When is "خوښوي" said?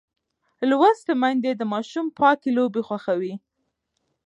2.87-3.33